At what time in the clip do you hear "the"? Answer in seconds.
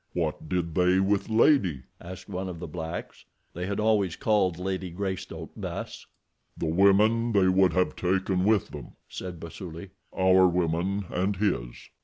2.59-2.65, 6.57-6.65